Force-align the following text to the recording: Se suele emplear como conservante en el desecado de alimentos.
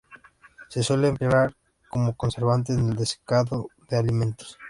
Se 0.69 0.81
suele 0.81 1.09
emplear 1.09 1.53
como 1.87 2.17
conservante 2.17 2.73
en 2.73 2.89
el 2.89 2.95
desecado 2.95 3.67
de 3.87 3.97
alimentos. 3.97 4.57